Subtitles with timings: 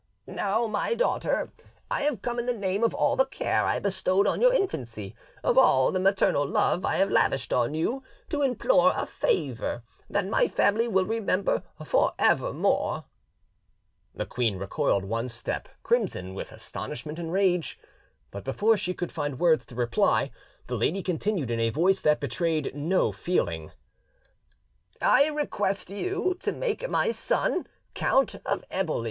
[0.25, 1.51] "Now, my daughter,
[1.91, 5.15] I have come in the name of all the care I bestowed on your infancy,
[5.43, 8.01] of all the maternal love I have lavished on you,
[8.31, 13.03] to implore a favour that my family will remember for evermore."
[14.15, 17.77] The queen recoiled one step, crimson with astonishment and rage;
[18.31, 20.31] but before she could find words to reply,
[20.65, 23.71] the lady continued in a voice that betrayed no feeling—
[24.99, 28.99] "I request you to make my son Count of Eboli."